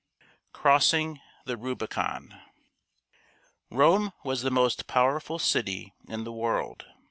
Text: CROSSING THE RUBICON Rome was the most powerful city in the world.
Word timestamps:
CROSSING 0.51 1.21
THE 1.45 1.57
RUBICON 1.57 2.33
Rome 3.69 4.13
was 4.23 4.41
the 4.41 4.49
most 4.49 4.87
powerful 4.87 5.37
city 5.37 5.93
in 6.07 6.23
the 6.23 6.33
world. 6.33 6.87